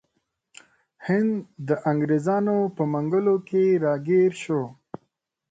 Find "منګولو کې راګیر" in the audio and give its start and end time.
2.93-4.31